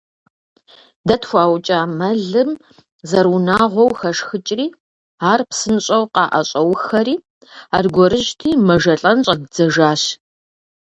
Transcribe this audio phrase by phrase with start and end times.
[1.07, 2.51] Дэ тхуаукӀа мэлым
[3.09, 4.67] зэрыунагъуэу хэшхыкӀри,
[5.31, 7.15] ар псынщӀэу къаӀэщӀэухэри,
[7.75, 10.03] аргуэрыжьти, мэжэлӀэн щӀэддзэжащ.